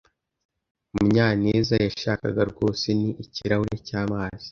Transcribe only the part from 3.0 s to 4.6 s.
ikirahure cyamazi.